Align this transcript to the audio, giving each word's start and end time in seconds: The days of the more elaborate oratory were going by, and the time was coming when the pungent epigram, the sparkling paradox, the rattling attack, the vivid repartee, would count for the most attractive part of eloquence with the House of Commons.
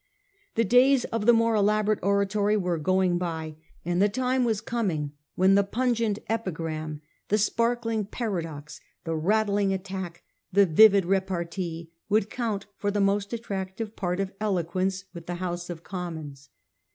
The 0.55 0.63
days 0.63 1.05
of 1.05 1.27
the 1.27 1.31
more 1.31 1.53
elaborate 1.53 1.99
oratory 2.01 2.57
were 2.57 2.79
going 2.79 3.19
by, 3.19 3.57
and 3.85 4.01
the 4.01 4.09
time 4.09 4.43
was 4.43 4.59
coming 4.59 5.11
when 5.35 5.53
the 5.53 5.63
pungent 5.63 6.17
epigram, 6.27 7.03
the 7.27 7.37
sparkling 7.37 8.05
paradox, 8.05 8.81
the 9.03 9.15
rattling 9.15 9.71
attack, 9.71 10.23
the 10.51 10.65
vivid 10.65 11.05
repartee, 11.05 11.91
would 12.09 12.31
count 12.31 12.65
for 12.77 12.89
the 12.89 12.99
most 12.99 13.31
attractive 13.31 13.95
part 13.95 14.19
of 14.19 14.31
eloquence 14.41 15.03
with 15.13 15.27
the 15.27 15.35
House 15.35 15.69
of 15.69 15.83
Commons. 15.83 16.49